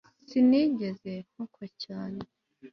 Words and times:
Sinigeze 0.29 1.11
ntukwa 1.31 1.65
cyane 1.83 2.19